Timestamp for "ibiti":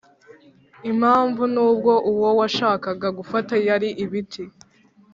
4.03-4.43